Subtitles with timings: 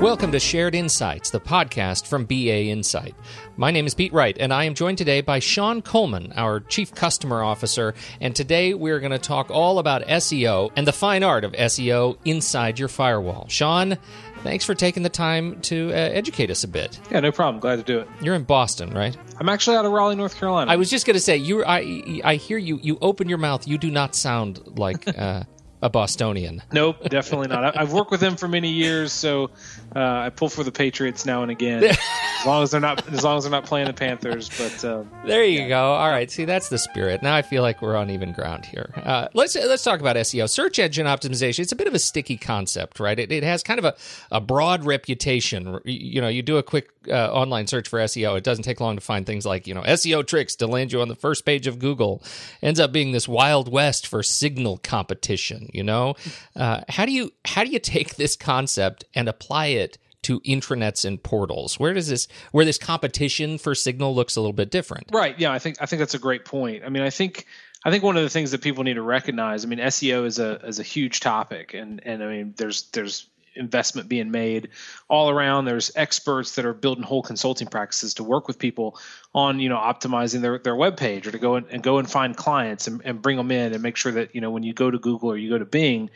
[0.00, 3.14] Welcome to Shared Insights, the podcast from BA Insight.
[3.58, 6.94] My name is Pete Wright, and I am joined today by Sean Coleman, our Chief
[6.94, 7.94] Customer Officer.
[8.22, 12.16] And today we're going to talk all about SEO and the fine art of SEO
[12.24, 13.46] inside your firewall.
[13.48, 13.98] Sean,
[14.42, 16.98] thanks for taking the time to uh, educate us a bit.
[17.10, 17.60] Yeah, no problem.
[17.60, 18.08] Glad to do it.
[18.22, 19.14] You're in Boston, right?
[19.38, 20.72] I'm actually out of Raleigh, North Carolina.
[20.72, 21.62] I was just going to say, you.
[21.66, 22.78] I I hear you.
[22.82, 23.68] You open your mouth.
[23.68, 25.04] You do not sound like.
[25.18, 25.42] Uh,
[25.82, 26.62] a Bostonian.
[26.72, 27.76] Nope, definitely not.
[27.76, 29.50] I've worked with them for many years, so
[29.94, 31.84] uh, I pull for the Patriots now and again,
[32.40, 34.48] as long as they're not as long as they're not playing the Panthers.
[34.48, 35.68] But uh, there you yeah.
[35.68, 35.92] go.
[35.92, 37.22] All right, see that's the spirit.
[37.22, 38.92] Now I feel like we're on even ground here.
[38.96, 41.60] Uh, let's let's talk about SEO, search engine optimization.
[41.60, 43.18] It's a bit of a sticky concept, right?
[43.18, 43.94] It, it has kind of a,
[44.32, 45.78] a broad reputation.
[45.84, 48.96] You know, you do a quick uh, online search for SEO, it doesn't take long
[48.96, 51.66] to find things like you know SEO tricks to land you on the first page
[51.66, 52.22] of Google.
[52.62, 55.68] Ends up being this wild west for signal competition.
[55.72, 56.14] You know,
[56.56, 61.04] uh, how do you how do you take this concept and apply it to intranets
[61.04, 61.78] and portals?
[61.78, 65.08] Where does this where this competition for signal looks a little bit different?
[65.12, 65.38] Right.
[65.38, 66.84] Yeah, I think I think that's a great point.
[66.84, 67.46] I mean, I think
[67.84, 69.64] I think one of the things that people need to recognize.
[69.64, 73.26] I mean, SEO is a is a huge topic, and and I mean, there's there's
[73.58, 74.68] investment being made
[75.08, 75.64] all around.
[75.64, 78.98] There's experts that are building whole consulting practices to work with people
[79.34, 82.10] on you know optimizing their, their web page or to go in, and go and
[82.10, 84.72] find clients and, and bring them in and make sure that you know when you
[84.72, 86.10] go to Google or you go to Bing,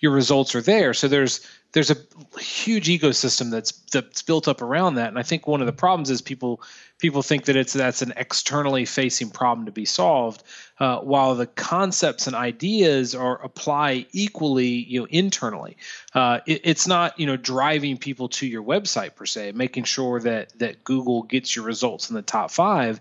[0.00, 0.94] your results are there.
[0.94, 1.96] So there's there's a
[2.40, 5.08] huge ecosystem that's that's built up around that.
[5.08, 6.62] And I think one of the problems is people
[6.98, 10.42] people think that it's that's an externally facing problem to be solved,
[10.80, 15.76] uh, while the concepts and ideas are apply equally you know internally.
[16.14, 20.20] Uh, it, it's not you know driving people to your website per se, making sure
[20.20, 23.00] that that Google gets your results in the top five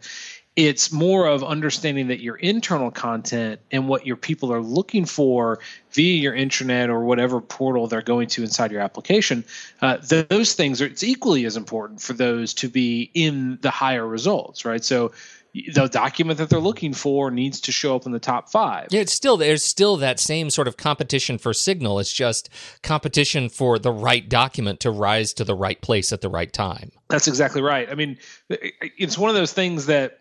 [0.58, 5.60] it's more of understanding that your internal content and what your people are looking for
[5.92, 9.46] via your intranet or whatever portal they're going to inside your application
[9.82, 14.06] uh, those things are it's equally as important for those to be in the higher
[14.06, 15.12] results right so
[15.54, 18.90] the document that they're looking for needs to show up in the top five.
[18.92, 21.98] Yeah, it's still there's still that same sort of competition for signal.
[21.98, 22.50] It's just
[22.84, 26.92] competition for the right document to rise to the right place at the right time.
[27.10, 27.90] That's exactly right.
[27.90, 28.20] I mean,
[28.50, 30.20] it's one of those things that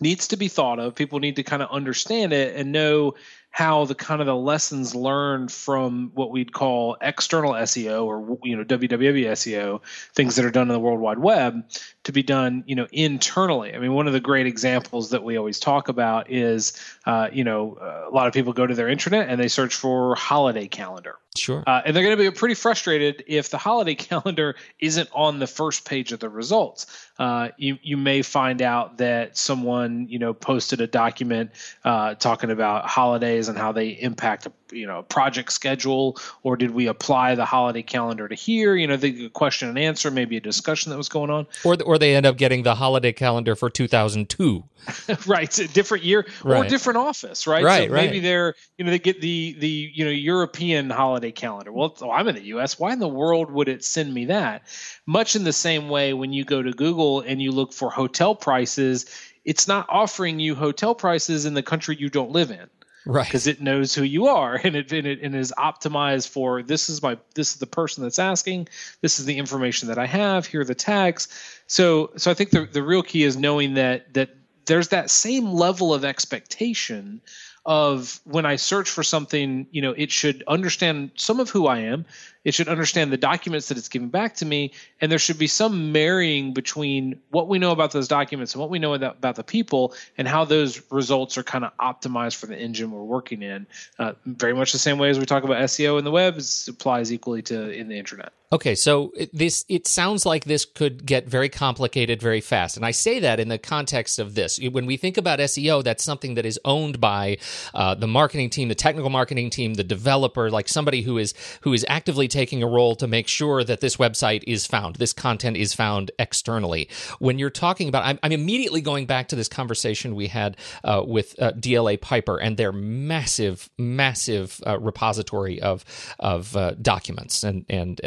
[0.00, 0.94] needs to be thought of.
[0.94, 3.14] People need to kind of understand it and know
[3.50, 8.56] how the kind of the lessons learned from what we'd call external SEO or you
[8.56, 9.80] know WWW SEO,
[10.14, 11.64] things that are done in the World Wide Web,
[12.04, 13.74] to be done you know internally.
[13.74, 16.72] I mean, one of the great examples that we always talk about is
[17.06, 20.14] uh, you know a lot of people go to their intranet and they search for
[20.14, 21.16] holiday calendar.
[21.36, 21.62] Sure.
[21.64, 25.46] Uh, and they're going to be pretty frustrated if the holiday calendar isn't on the
[25.46, 26.86] first page of the results.
[27.18, 31.50] Uh, you you may find out that someone you know posted a document
[31.84, 36.70] uh, talking about holidays and how they impact a you know project schedule, or did
[36.70, 38.76] we apply the holiday calendar to here?
[38.76, 41.98] You know, the question and answer, maybe a discussion that was going on, or or
[41.98, 44.64] they end up getting the holiday calendar for 2002.
[45.26, 46.66] right, it's a different year right.
[46.66, 47.62] or different office, right?
[47.62, 48.06] Right, so right.
[48.06, 51.72] Maybe they're you know they get the the you know European holiday calendar.
[51.72, 52.78] Well, oh, I'm in the U.S.
[52.78, 54.62] Why in the world would it send me that?
[55.06, 58.34] Much in the same way, when you go to Google and you look for hotel
[58.34, 59.06] prices,
[59.44, 62.68] it's not offering you hotel prices in the country you don't live in
[63.06, 66.62] right because it knows who you are and it, and it and is optimized for
[66.62, 68.68] this is my this is the person that's asking
[69.00, 71.28] this is the information that i have here are the tags
[71.66, 74.30] so so i think the, the real key is knowing that that
[74.66, 77.20] there's that same level of expectation
[77.66, 81.80] of when I search for something, you know, it should understand some of who I
[81.80, 82.06] am.
[82.44, 85.46] It should understand the documents that it's giving back to me, and there should be
[85.46, 89.44] some marrying between what we know about those documents and what we know about the
[89.44, 93.66] people, and how those results are kind of optimized for the engine we're working in.
[93.98, 96.68] Uh, very much the same way as we talk about SEO in the web, it
[96.68, 98.30] applies equally to in the intranet.
[98.52, 102.90] Okay, so this it sounds like this could get very complicated very fast, and I
[102.90, 104.58] say that in the context of this.
[104.58, 107.38] When we think about SEO, that's something that is owned by
[107.74, 111.72] uh, the marketing team, the technical marketing team, the developer, like somebody who is who
[111.72, 115.56] is actively taking a role to make sure that this website is found, this content
[115.56, 116.88] is found externally.
[117.18, 121.02] When you're talking about, I'm, I'm immediately going back to this conversation we had uh,
[121.06, 125.84] with uh, DLA Piper and their massive, massive uh, repository of
[126.18, 128.00] of uh, documents and and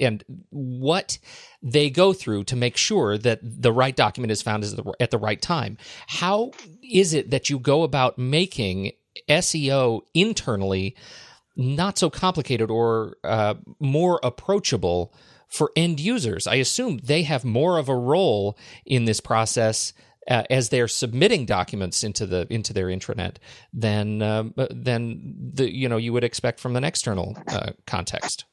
[0.00, 1.18] and what
[1.62, 4.64] they go through to make sure that the right document is found
[5.00, 5.78] at the right time.
[6.06, 6.52] How
[6.82, 8.92] is it that you go about making
[9.28, 10.94] SEO internally
[11.56, 15.12] not so complicated or uh, more approachable
[15.48, 16.46] for end users?
[16.46, 19.92] I assume they have more of a role in this process
[20.28, 23.36] uh, as they're submitting documents into the into their intranet
[23.72, 28.44] than uh, than the you know you would expect from an external uh, context.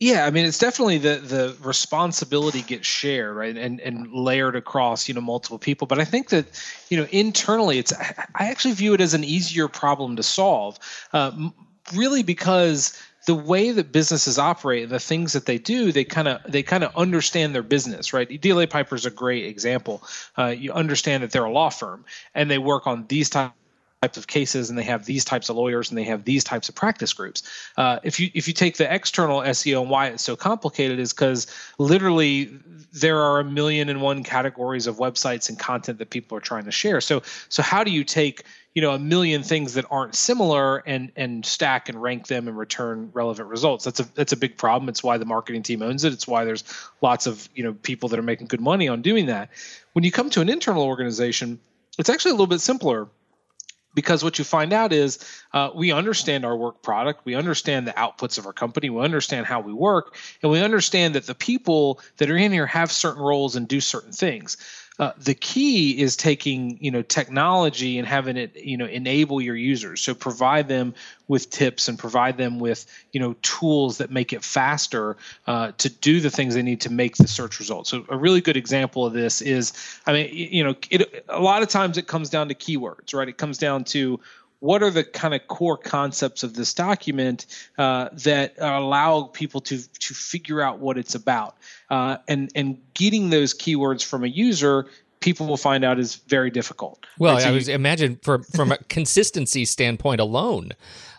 [0.00, 5.08] Yeah, I mean it's definitely the the responsibility gets shared, right, and and layered across
[5.08, 5.86] you know multiple people.
[5.86, 6.46] But I think that
[6.90, 10.78] you know internally, it's I actually view it as an easier problem to solve,
[11.12, 11.30] uh,
[11.92, 16.28] really because the way that businesses operate and the things that they do, they kind
[16.28, 18.28] of they kind of understand their business, right?
[18.28, 20.02] DLA Piper is a great example.
[20.36, 22.04] Uh, you understand that they're a law firm
[22.34, 23.54] and they work on these types
[24.04, 26.68] types of cases and they have these types of lawyers and they have these types
[26.68, 27.42] of practice groups.
[27.78, 31.14] Uh, if you if you take the external SEO and why it's so complicated is
[31.14, 31.46] because
[31.78, 32.50] literally
[32.92, 36.64] there are a million and one categories of websites and content that people are trying
[36.64, 37.00] to share.
[37.00, 41.10] So so how do you take you know a million things that aren't similar and
[41.16, 43.86] and stack and rank them and return relevant results?
[43.86, 44.90] That's a that's a big problem.
[44.90, 46.12] It's why the marketing team owns it.
[46.12, 46.62] It's why there's
[47.00, 49.48] lots of you know people that are making good money on doing that.
[49.94, 51.58] When you come to an internal organization
[51.98, 53.08] it's actually a little bit simpler
[53.94, 55.18] because what you find out is
[55.52, 59.46] uh, we understand our work product we understand the outputs of our company we understand
[59.46, 63.22] how we work and we understand that the people that are in here have certain
[63.22, 64.56] roles and do certain things
[64.98, 69.56] uh, the key is taking you know technology and having it you know enable your
[69.56, 70.00] users.
[70.00, 70.94] So provide them
[71.26, 75.88] with tips and provide them with you know tools that make it faster uh, to
[75.88, 77.90] do the things they need to make the search results.
[77.90, 79.72] So a really good example of this is
[80.06, 83.28] i mean you know it, a lot of times it comes down to keywords right?
[83.28, 84.20] It comes down to
[84.64, 87.44] what are the kind of core concepts of this document
[87.76, 91.56] uh, that allow people to to figure out what it's about?
[91.90, 94.86] Uh, and and getting those keywords from a user
[95.20, 97.04] people will find out is very difficult.
[97.18, 100.72] Well so i was imagine from from a consistency standpoint alone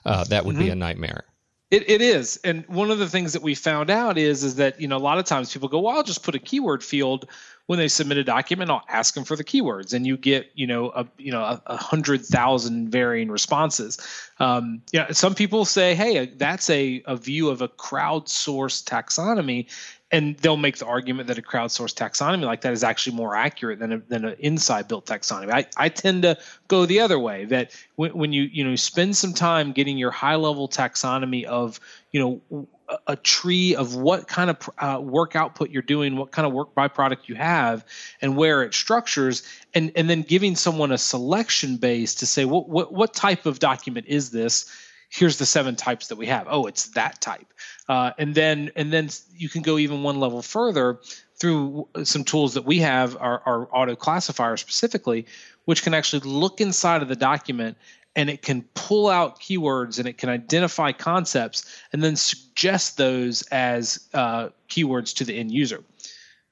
[0.06, 0.66] uh, that would mm-hmm.
[0.66, 1.26] be a nightmare.
[1.72, 2.40] It, it is.
[2.44, 5.06] And one of the things that we found out is is that you know a
[5.10, 7.30] lot of times people go well i'll just put a keyword field
[7.68, 10.68] when they submit a document, I'll ask them for the keywords, and you get you
[10.68, 13.98] know a you know a, a hundred thousand varying responses.
[14.40, 19.68] Um, yeah, some people say, hey, that's a, a view of a crowdsourced taxonomy,
[20.12, 23.80] and they'll make the argument that a crowdsourced taxonomy like that is actually more accurate
[23.80, 25.52] than a, than an inside built taxonomy.
[25.52, 29.18] I, I tend to go the other way that when, when you you know spend
[29.18, 31.80] some time getting your high level taxonomy of
[32.12, 32.20] you
[32.52, 32.68] know
[33.08, 36.76] a tree of what kind of uh, work output you're doing, what kind of work
[36.76, 37.86] byproduct you have,
[38.22, 39.44] and where it structures,
[39.74, 43.60] and and then giving someone a selection base to say what what what type of
[43.60, 44.72] document is this?
[45.10, 46.48] Here's the seven types that we have.
[46.50, 47.48] Oh, it's that type,
[47.88, 51.00] uh, and then and then you can go even one level further
[51.38, 55.26] through some tools that we have, our, our auto classifier specifically,
[55.66, 57.78] which can actually look inside of the document
[58.16, 63.42] and it can pull out keywords and it can identify concepts and then suggest those
[63.44, 65.84] as uh, keywords to the end user.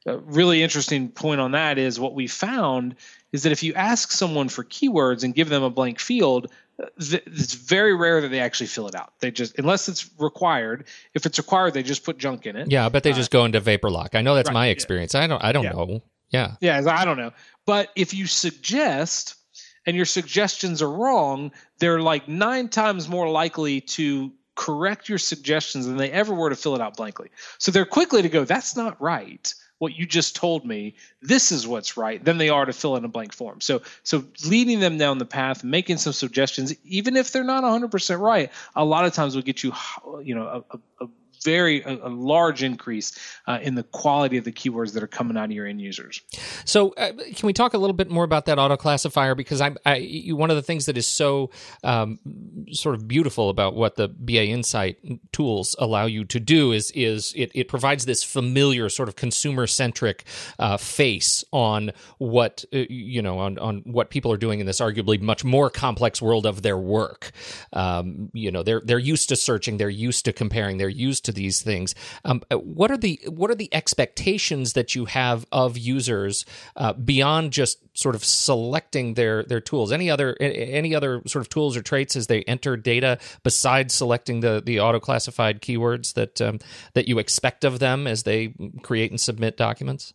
[0.06, 2.96] A really interesting point on that is what we found
[3.32, 6.52] is that if you ask someone for keywords and give them a blank field,
[6.98, 9.14] it's very rare that they actually fill it out.
[9.20, 10.86] They just, unless it's required.
[11.14, 12.70] If it's required, they just put junk in it.
[12.70, 14.16] Yeah, but they uh, just go into vapor lock.
[14.16, 15.14] I know that's right, my experience.
[15.14, 15.22] Yeah.
[15.22, 15.44] I don't.
[15.44, 15.72] I don't yeah.
[15.72, 16.02] know.
[16.32, 16.56] Yeah.
[16.60, 17.32] Yeah, I don't know.
[17.66, 19.36] But if you suggest
[19.86, 25.86] and your suggestions are wrong, they're like nine times more likely to correct your suggestions
[25.86, 27.30] than they ever were to fill it out blankly.
[27.58, 29.54] So they're quickly to go, that's not right.
[29.80, 33.04] What you just told me, this is what's right, than they are to fill in
[33.04, 33.60] a blank form.
[33.60, 38.20] So, so leading them down the path, making some suggestions, even if they're not 100%
[38.20, 39.74] right, a lot of times will get you,
[40.22, 41.08] you know, a, a
[41.44, 43.18] very a, a large increase
[43.48, 46.22] uh, in the quality of the keywords that are coming out of your end users.
[46.66, 49.36] So, uh, can we talk a little bit more about that auto classifier?
[49.36, 51.50] Because I, I one of the things that is so
[51.84, 52.20] um,
[52.72, 54.98] sort of beautiful about what the BA Insight
[55.32, 59.68] tools allow you to do is is it, it provides this familiar sort of consumer
[59.68, 60.24] centric
[60.60, 64.80] uh, face on what uh, you know on on what people are doing in this
[64.80, 67.32] arguably much more complex world of their work.
[67.74, 71.32] Um, you know, they're they're used to searching, they're used to comparing, they're used to
[71.34, 71.96] these things.
[72.26, 76.94] Um, uh, what are the what are the expectations that you have of users uh,
[76.94, 79.92] beyond just sort of selecting their their tools?
[79.92, 84.40] Any other any other sort of tools or traits as they enter data besides selecting
[84.40, 86.60] the the auto classified keywords that um,
[86.94, 90.14] that you expect of them as they create and submit documents?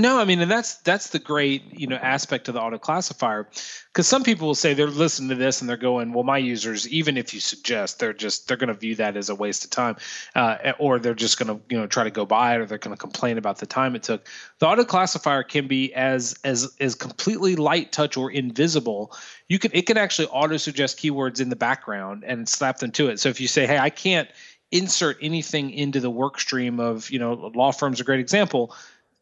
[0.00, 3.48] No, I mean, and that's that's the great you know aspect of the auto classifier,
[3.88, 6.88] because some people will say they're listening to this and they're going, well, my users,
[6.88, 9.70] even if you suggest, they're just they're going to view that as a waste of
[9.70, 9.96] time,
[10.36, 12.78] uh, or they're just going to you know try to go buy it, or they're
[12.78, 14.24] going to complain about the time it took.
[14.60, 19.12] The auto classifier can be as as as completely light touch or invisible.
[19.48, 23.08] You can it can actually auto suggest keywords in the background and slap them to
[23.08, 23.18] it.
[23.18, 24.28] So if you say, hey, I can't
[24.70, 28.72] insert anything into the work stream of you know law firm's a great example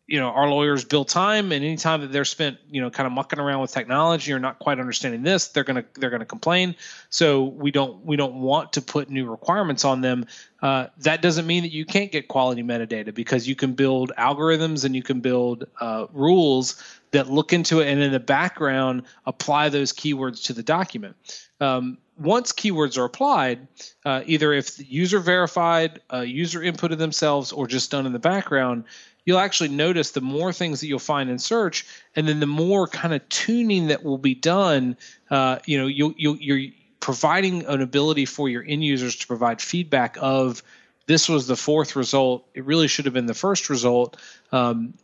[0.07, 3.13] you know our lawyers bill time and anytime that they're spent you know kind of
[3.13, 6.27] mucking around with technology or not quite understanding this they're going to they're going to
[6.27, 6.75] complain.
[7.11, 10.27] So we don't we don't want to put new requirements on them.
[10.63, 14.85] Uh, that doesn't mean that you can't get quality metadata because you can build algorithms
[14.85, 19.69] and you can build uh, rules that look into it and in the background apply
[19.69, 21.17] those keywords to the document.
[21.61, 23.69] Um, once keywords are applied,
[24.05, 28.19] uh, either if the user verified, uh, user inputted themselves, or just done in the
[28.19, 28.85] background,
[29.27, 32.87] you'll actually notice the more things that you'll find in search, and then the more
[32.87, 34.97] kind of tuning that will be done.
[35.29, 39.61] Uh, you know, you you you're providing an ability for your end users to provide
[39.61, 40.63] feedback of
[41.07, 42.49] this was the fourth result.
[42.55, 44.17] It really should have been the first result.
[44.51, 44.95] Um,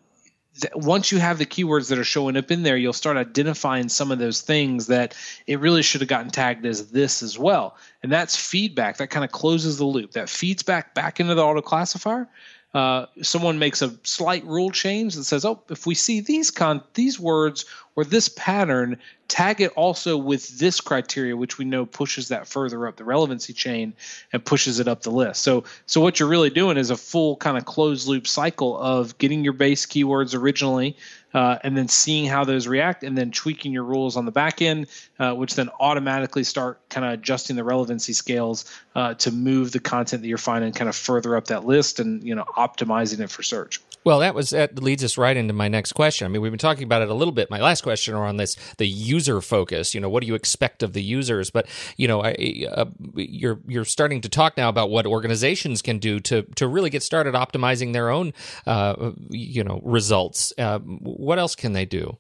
[0.75, 4.11] once you have the keywords that are showing up in there, you'll start identifying some
[4.11, 7.77] of those things that it really should have gotten tagged as this as well.
[8.03, 8.99] And that's feedback.
[8.99, 10.13] That kind of closes the loop.
[10.13, 12.29] That feeds back back into the auto classifier
[12.75, 16.83] uh, someone makes a slight rule change that says, "Oh, if we see these con
[16.95, 18.97] these words or this pattern,
[19.29, 23.53] tag it also with this criteria, which we know pushes that further up the relevancy
[23.53, 23.93] chain
[24.33, 27.37] and pushes it up the list." So, so what you're really doing is a full
[27.37, 30.97] kind of closed loop cycle of getting your base keywords originally,
[31.35, 34.63] uh, and then seeing how those react, and then tweaking your rules on the back
[34.63, 34.87] end,
[35.19, 39.81] uh, which then automatically start kind of adjusting the relevancy scales uh, to move the
[39.81, 43.31] content that you're finding kind of further up that list, and you know optimizing it
[43.31, 43.81] for search.
[44.05, 46.25] Well, that was that leads us right into my next question.
[46.25, 47.51] I mean, we've been talking about it a little bit.
[47.51, 49.95] My last question around this, the user focus.
[49.95, 51.51] You know, what do you expect of the users?
[51.51, 51.67] But
[51.97, 56.19] you know, I, uh, you're you're starting to talk now about what organizations can do
[56.21, 58.33] to to really get started optimizing their own,
[58.67, 60.53] uh, you know, results.
[60.59, 62.19] Uh, what else can they do?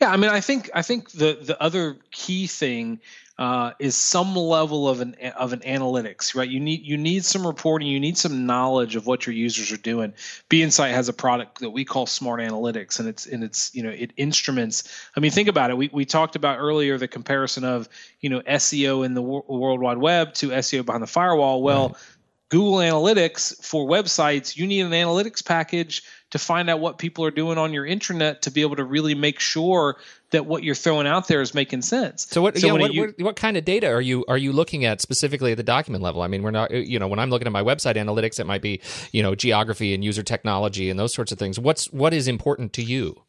[0.00, 3.00] Yeah, I mean, I think I think the the other key thing
[3.38, 6.48] uh, is some level of an of an analytics, right?
[6.48, 9.76] You need you need some reporting, you need some knowledge of what your users are
[9.76, 10.12] doing.
[10.48, 13.84] BA Insight has a product that we call Smart Analytics, and it's and it's you
[13.84, 14.92] know it instruments.
[15.16, 15.76] I mean, think about it.
[15.76, 17.88] We we talked about earlier the comparison of
[18.20, 21.62] you know SEO in the World Wide Web to SEO behind the firewall.
[21.62, 21.88] Well.
[21.88, 21.96] Right.
[22.50, 27.30] Google Analytics for websites, you need an analytics package to find out what people are
[27.30, 29.96] doing on your intranet to be able to really make sure
[30.30, 32.26] that what you're throwing out there is making sense.
[32.28, 32.58] So what?
[32.58, 35.00] So yeah, what, you, what, what, kind of data are you are you looking at
[35.00, 36.20] specifically at the document level?
[36.20, 38.62] I mean, we're not you know when I'm looking at my website analytics, it might
[38.62, 38.80] be
[39.12, 41.58] you know geography and user technology and those sorts of things.
[41.58, 43.22] What's what is important to you?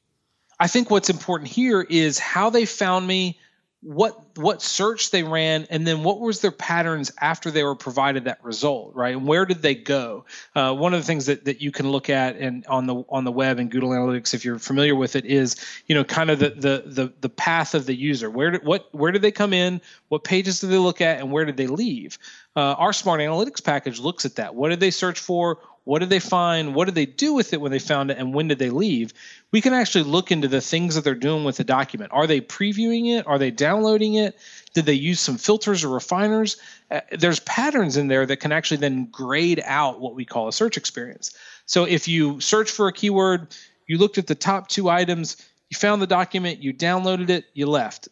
[0.60, 3.40] I think what's important here is how they found me
[3.82, 8.26] what what search they ran and then what was their patterns after they were provided
[8.26, 9.16] that result right?
[9.16, 10.26] And where did they go?
[10.54, 13.24] Uh, one of the things that, that you can look at and on the on
[13.24, 15.56] the web and google analytics if you're familiar with it is
[15.88, 18.30] you know kind of the the the, the path of the user.
[18.30, 19.80] Where did what where did they come in?
[20.10, 21.20] What pages did they look at?
[21.20, 22.18] And where did they leave?
[22.56, 24.56] Uh, our smart analytics package looks at that.
[24.56, 25.60] What did they search for
[25.90, 26.76] what did they find?
[26.76, 28.20] What did they do with it when they found it?
[28.20, 29.12] And when did they leave?
[29.50, 32.12] We can actually look into the things that they're doing with the document.
[32.14, 33.26] Are they previewing it?
[33.26, 34.38] Are they downloading it?
[34.76, 36.58] Did they use some filters or refiners?
[36.92, 40.54] Uh, there's patterns in there that can actually then grade out what we call a
[40.54, 41.36] search experience.
[41.66, 43.48] So if you search for a keyword,
[43.88, 45.38] you looked at the top two items,
[45.72, 48.10] you found the document, you downloaded it, you left.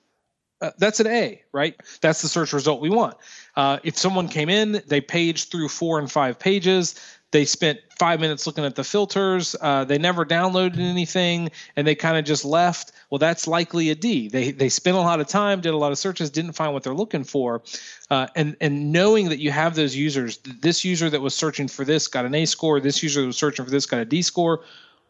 [0.60, 1.76] Uh, that's an A, right?
[2.02, 3.18] That's the search result we want.
[3.56, 6.96] Uh, if someone came in, they paged through four and five pages,
[7.32, 9.56] they spent five minutes looking at the filters.
[9.60, 12.94] Uh, they never downloaded anything, and they kind of just left.
[13.10, 14.30] Well, that's likely a D.
[14.30, 16.84] They they spent a lot of time, did a lot of searches, didn't find what
[16.84, 17.64] they're looking for,
[18.10, 21.84] uh, and and knowing that you have those users, this user that was searching for
[21.84, 24.22] this got an A score, this user that was searching for this got a D
[24.22, 24.62] score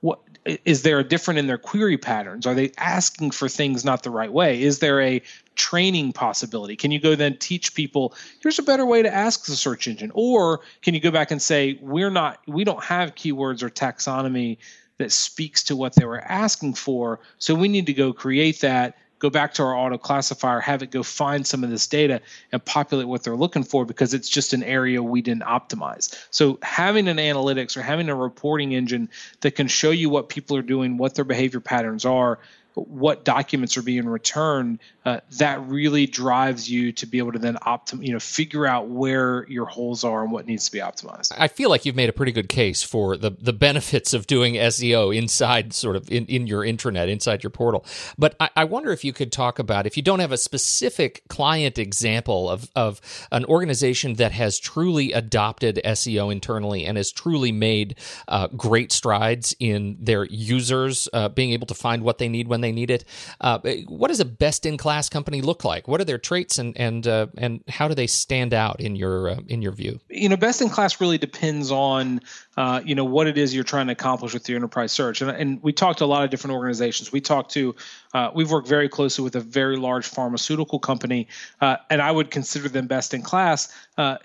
[0.07, 0.19] what
[0.63, 2.47] is there a different in their query patterns?
[2.47, 4.61] Are they asking for things not the right way?
[4.61, 5.21] Is there a
[5.55, 6.77] training possibility?
[6.77, 10.11] Can you go then teach people here's a better way to ask the search engine
[10.13, 14.57] or can you go back and say we're not we don't have keywords or taxonomy
[14.97, 18.95] that speaks to what they were asking for so we need to go create that
[19.19, 22.21] go back to our auto classifier, have it go find some of this data
[22.51, 26.15] and populate what they're looking for because it's just an area we didn't optimize.
[26.29, 29.09] So having an analytics or having a reporting engine
[29.41, 32.39] that can show you what people are doing, what their behavior patterns are,
[32.81, 37.55] what documents are being returned, uh, that really drives you to be able to then
[37.65, 41.34] optim, you know, figure out where your holes are and what needs to be optimized.
[41.38, 44.55] I feel like you've made a pretty good case for the the benefits of doing
[44.55, 47.86] SEO inside sort of in, in your intranet, inside your portal.
[48.17, 51.24] But I, I wonder if you could talk about if you don't have a specific
[51.29, 57.51] client example of of an organization that has truly adopted SEO internally and has truly
[57.51, 57.96] made
[58.27, 62.62] uh, great strides in their users uh, being able to find what they need when
[62.62, 63.05] they they need it.
[63.39, 65.88] Uh, what does a best in class company look like?
[65.88, 69.29] What are their traits and and uh, and how do they stand out in your
[69.29, 70.00] uh, in your view?
[70.09, 72.21] You know, best in class really depends on
[72.57, 75.21] uh, you know what it is you're trying to accomplish with your enterprise search.
[75.21, 77.12] And, and we talked to a lot of different organizations.
[77.12, 77.75] We talked to
[78.13, 81.27] uh, we've worked very closely with a very large pharmaceutical company,
[81.62, 83.74] uh, and I would consider them best in class.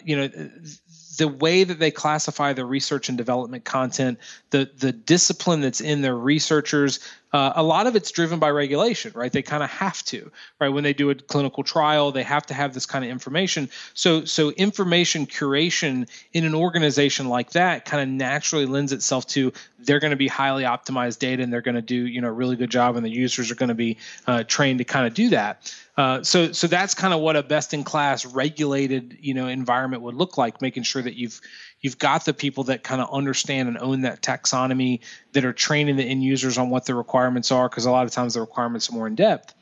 [0.04, 0.28] you know
[1.18, 4.18] the way that they classify the research and development content,
[4.50, 7.00] the the discipline that's in their researchers,
[7.32, 9.32] uh, a lot of it's driven by regulation, right?
[9.32, 10.68] They kind of have to, right?
[10.68, 13.70] When they do a clinical trial, they have to have this kind of information.
[13.94, 19.52] So so information curation in an organization like that kind of naturally lends itself to
[19.78, 22.32] they're going to be highly optimized data and they're going to do you know a
[22.32, 23.96] really good job, and the users are going to be
[24.26, 25.74] uh, trained to kind of do that.
[25.96, 30.02] Uh, so so that's kind of what a best in class regulated you know environment
[30.02, 31.40] would look like, making sure that you've
[31.82, 35.00] you've got the people that kind of understand and own that taxonomy
[35.32, 38.12] that are training the end users on what the requirements are because a lot of
[38.12, 39.54] times the requirements are more in depth.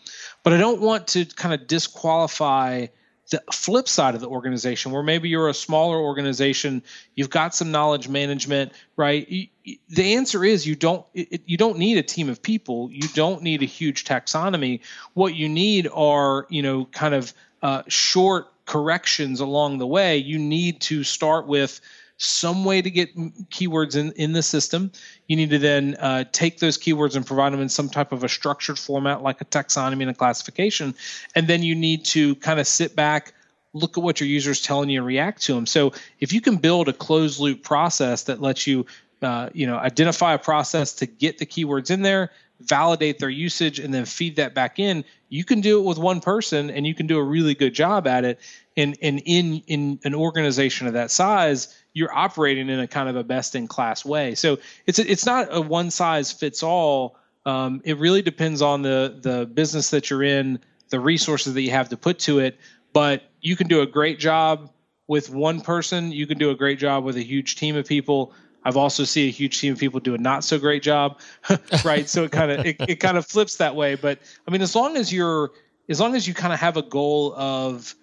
[0.43, 2.87] But I don't want to kind of disqualify
[3.31, 6.83] the flip side of the organization where maybe you're a smaller organization
[7.15, 9.49] you've got some knowledge management right?
[9.89, 12.91] The answer is you don't you don't need a team of people.
[12.91, 14.81] You don't need a huge taxonomy.
[15.15, 20.17] What you need are you know kind of uh, short corrections along the way.
[20.17, 21.81] You need to start with
[22.23, 23.17] some way to get
[23.49, 24.93] keywords in, in the system.
[25.27, 28.23] You need to then uh, take those keywords and provide them in some type of
[28.23, 30.95] a structured format like a taxonomy and a classification.
[31.35, 33.33] And then you need to kind of sit back,
[33.73, 35.65] look at what your users telling you and react to them.
[35.65, 38.85] So if you can build a closed loop process that lets you
[39.23, 43.79] uh, you know identify a process to get the keywords in there validate their usage
[43.79, 46.95] and then feed that back in you can do it with one person and you
[46.95, 48.39] can do a really good job at it
[48.77, 53.17] and and in in an organization of that size you're operating in a kind of
[53.17, 54.35] a best in class way.
[54.35, 57.17] So it's it's not a one size fits all.
[57.47, 61.71] Um, it really depends on the the business that you're in, the resources that you
[61.71, 62.59] have to put to it.
[62.93, 64.71] But you can do a great job
[65.07, 66.13] with one person.
[66.13, 68.33] You can do a great job with a huge team of people.
[68.65, 71.21] I've also seen a huge team of people do a not so great job,
[71.85, 72.09] right?
[72.09, 73.95] so it kind of it, it kind of flips that way.
[73.95, 75.51] But I mean, as long as you're
[75.89, 77.95] as long as you kind of have a goal of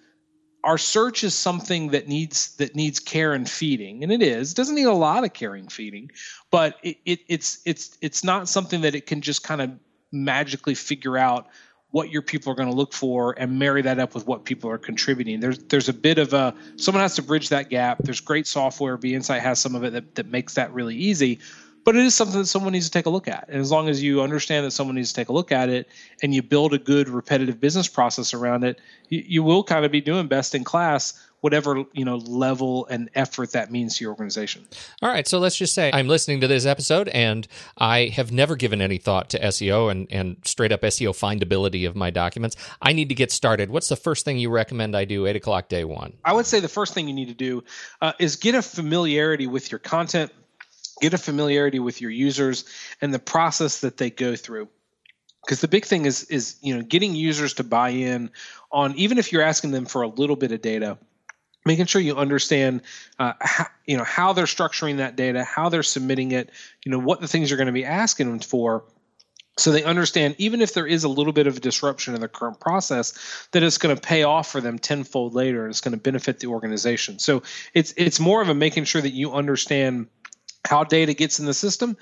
[0.64, 4.52] our search is something that needs that needs care and feeding, and it is.
[4.52, 6.10] It doesn't need a lot of caring and feeding,
[6.50, 9.70] but it, it, it's it's it's not something that it can just kind of
[10.10, 11.46] magically figure out
[11.90, 14.70] what your people are going to look for and marry that up with what people
[14.70, 15.40] are contributing.
[15.40, 17.98] There's there's a bit of a someone has to bridge that gap.
[18.00, 18.96] There's great software.
[18.96, 21.38] BA Insight has some of it that, that makes that really easy
[21.88, 23.46] but it is something that someone needs to take a look at.
[23.48, 25.88] And as long as you understand that someone needs to take a look at it
[26.22, 29.90] and you build a good repetitive business process around it, you, you will kind of
[29.90, 34.12] be doing best in class whatever you know level and effort that means to your
[34.12, 34.66] organization.
[35.02, 37.46] All right, so let's just say I'm listening to this episode and
[37.76, 41.96] I have never given any thought to SEO and and straight up SEO findability of
[41.96, 42.56] my documents.
[42.82, 43.70] I need to get started.
[43.70, 46.14] What's the first thing you recommend I do eight o'clock day one?
[46.24, 47.64] I would say the first thing you need to do
[48.00, 50.32] uh, is get a familiarity with your content
[51.00, 52.64] get a familiarity with your users
[53.00, 54.68] and the process that they go through
[55.44, 58.30] because the big thing is is you know getting users to buy in
[58.70, 60.98] on even if you're asking them for a little bit of data
[61.68, 62.82] making sure you understand
[63.20, 66.50] uh, how, you know how they're structuring that data how they're submitting it
[66.84, 68.84] you know what the things you're going to be asking them for
[69.58, 72.28] so they understand even if there is a little bit of a disruption in the
[72.28, 75.92] current process that it's going to pay off for them tenfold later and it's going
[75.92, 77.18] to benefit the organization.
[77.18, 77.42] So
[77.74, 80.06] it's it's more of a making sure that you understand
[80.64, 81.96] how data gets in the system,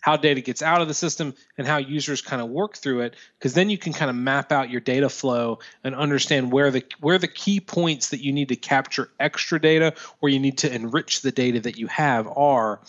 [0.00, 3.16] how data gets out of the system, and how users kind of work through it.
[3.38, 6.84] Because then you can kind of map out your data flow and understand where the
[7.00, 10.72] where the key points that you need to capture extra data or you need to
[10.72, 12.80] enrich the data that you have are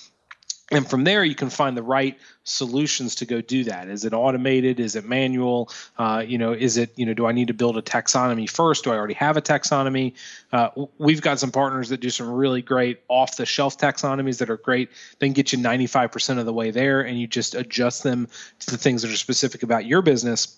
[0.72, 3.90] and from there you can find the right solutions to go do that.
[3.90, 4.80] Is it automated?
[4.80, 5.70] Is it manual?
[5.98, 8.86] Uh, you know is it you know do i need to build a taxonomy first?
[8.86, 10.14] Do i already have a taxonomy?
[10.52, 14.50] Uh, we've got some partners that do some really great off the shelf taxonomies that
[14.50, 14.90] are great.
[15.20, 18.28] They can get you 95% of the way there and you just adjust them
[18.60, 20.58] to the things that are specific about your business.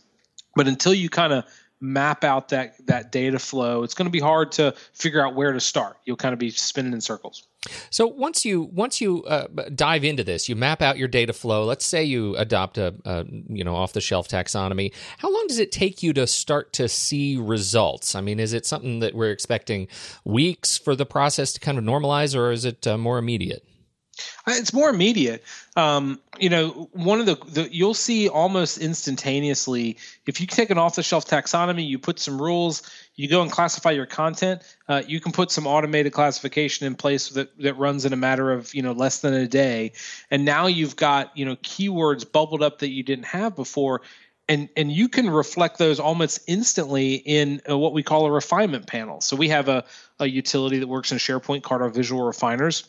[0.55, 1.45] But until you kind of
[1.83, 5.51] map out that that data flow it's going to be hard to figure out where
[5.51, 7.43] to start you'll kind of be spinning in circles
[7.89, 11.63] so once you once you uh, dive into this, you map out your data flow.
[11.63, 14.93] Let's say you adopt a, a you know off the shelf taxonomy.
[15.19, 18.15] How long does it take you to start to see results?
[18.15, 19.87] I mean, is it something that we're expecting
[20.25, 23.65] weeks for the process to kind of normalize, or is it uh, more immediate?
[24.45, 25.43] Uh, it's more immediate.
[25.75, 30.77] Um, you know, one of the, the you'll see almost instantaneously if you take an
[30.77, 32.83] off-the-shelf taxonomy, you put some rules,
[33.15, 34.61] you go and classify your content.
[34.87, 38.51] Uh, you can put some automated classification in place that that runs in a matter
[38.51, 39.93] of you know less than a day,
[40.29, 44.01] and now you've got you know keywords bubbled up that you didn't have before
[44.49, 48.87] and and you can reflect those almost instantly in uh, what we call a refinement
[48.87, 49.21] panel.
[49.21, 49.85] So we have a,
[50.19, 52.87] a utility that works in SharePoint called our Visual Refiners.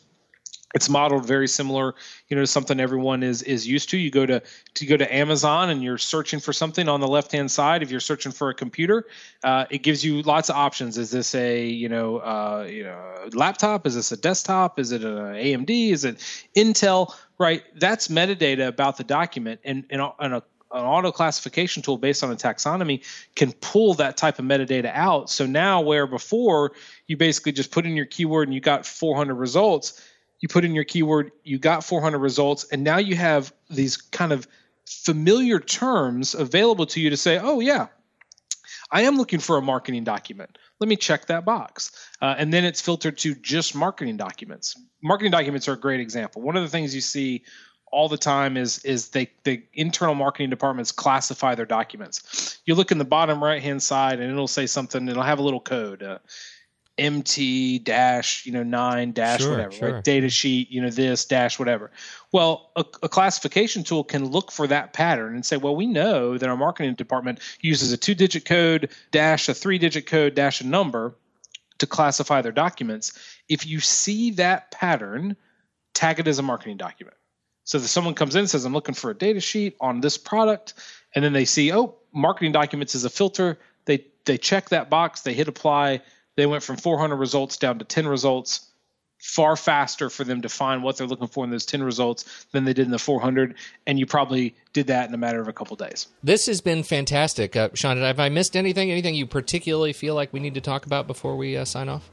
[0.73, 1.95] It's modeled very similar,
[2.27, 3.97] you know, to something everyone is is used to.
[3.97, 4.41] You go to
[4.73, 7.81] to go to Amazon and you're searching for something on the left hand side.
[7.81, 9.05] If you're searching for a computer,
[9.43, 10.97] uh, it gives you lots of options.
[10.97, 13.87] Is this a you know uh, you know laptop?
[13.87, 14.79] Is this a desktop?
[14.79, 15.91] Is it an AMD?
[15.91, 16.17] Is it
[16.55, 17.13] Intel?
[17.37, 22.23] Right, that's metadata about the document, and and, and a an auto classification tool based
[22.23, 23.03] on a taxonomy
[23.35, 25.29] can pull that type of metadata out.
[25.29, 26.73] So now, where before
[27.07, 30.01] you basically just put in your keyword and you got 400 results,
[30.39, 34.31] you put in your keyword, you got 400 results, and now you have these kind
[34.31, 34.47] of
[34.85, 37.87] familiar terms available to you to say, oh, yeah,
[38.91, 40.57] I am looking for a marketing document.
[40.79, 41.91] Let me check that box.
[42.21, 44.79] Uh, and then it's filtered to just marketing documents.
[45.01, 46.41] Marketing documents are a great example.
[46.41, 47.43] One of the things you see
[47.91, 52.59] all the time is is they the internal marketing departments classify their documents.
[52.65, 55.07] You look in the bottom right hand side and it'll say something.
[55.07, 56.03] It'll have a little code.
[56.03, 56.17] Uh,
[56.97, 59.93] MT dash, you know, nine dash sure, whatever, sure.
[59.93, 60.03] right?
[60.03, 61.91] Data sheet, you know, this dash whatever.
[62.31, 66.37] Well, a, a, classification tool can look for that pattern and say, well, we know
[66.37, 70.61] that our marketing department uses a two digit code dash a three digit code dash
[70.61, 71.15] a number
[71.79, 73.11] to classify their documents.
[73.49, 75.35] If you see that pattern,
[75.93, 77.17] tag it as a marketing document.
[77.65, 80.17] So that someone comes in and says, I'm looking for a data sheet on this
[80.17, 80.75] product,
[81.13, 83.57] and then they see, oh, marketing documents is a filter.
[83.85, 86.01] They they check that box, they hit apply,
[86.35, 88.67] they went from 400 results down to 10 results.
[89.17, 92.65] Far faster for them to find what they're looking for in those 10 results than
[92.65, 93.55] they did in the 400
[93.87, 96.07] and you probably did that in a matter of a couple days.
[96.21, 97.55] This has been fantastic.
[97.55, 98.91] Uh, sean have i missed anything?
[98.91, 102.11] Anything you particularly feel like we need to talk about before we uh, sign off?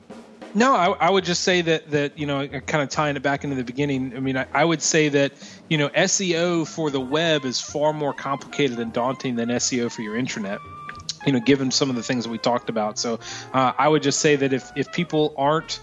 [0.54, 3.42] No, I, I, would just say that that you know, kind of tying it back
[3.42, 4.14] into the beginning.
[4.14, 5.32] I mean, I, I, would say that
[5.68, 10.02] you know, SEO for the web is far more complicated and daunting than SEO for
[10.02, 10.58] your intranet
[11.24, 12.98] you know, given some of the things that we talked about.
[12.98, 13.20] So
[13.52, 15.80] uh, I would just say that if, if people aren't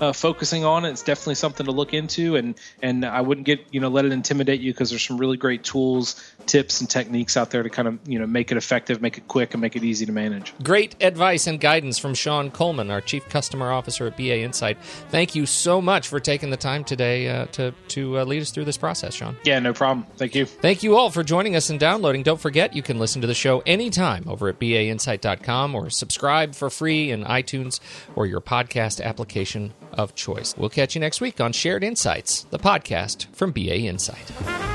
[0.00, 2.36] uh, focusing on it, it's definitely something to look into.
[2.36, 5.36] And and I wouldn't get you know let it intimidate you because there's some really
[5.36, 9.00] great tools, tips, and techniques out there to kind of you know make it effective,
[9.00, 10.52] make it quick, and make it easy to manage.
[10.62, 14.78] Great advice and guidance from Sean Coleman, our Chief Customer Officer at BA Insight.
[15.10, 18.50] Thank you so much for taking the time today uh, to to uh, lead us
[18.50, 19.36] through this process, Sean.
[19.44, 20.06] Yeah, no problem.
[20.16, 20.46] Thank you.
[20.46, 22.22] Thank you all for joining us and downloading.
[22.22, 26.70] Don't forget you can listen to the show anytime over at bainsight.com or subscribe for
[26.70, 27.80] free in iTunes
[28.16, 30.54] or your podcast application of choice.
[30.56, 34.67] We'll catch you next week on Shared Insights, the podcast from BA Insight.